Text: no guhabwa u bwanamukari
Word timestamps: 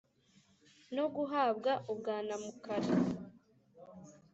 no 0.95 1.05
guhabwa 1.15 1.71
u 1.91 1.93
bwanamukari 1.97 2.91